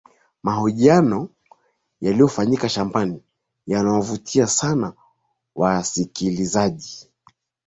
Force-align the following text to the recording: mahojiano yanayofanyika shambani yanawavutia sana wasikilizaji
mahojiano 0.43 1.29
yanayofanyika 2.01 2.69
shambani 2.69 3.23
yanawavutia 3.67 4.47
sana 4.47 4.93
wasikilizaji 5.55 7.09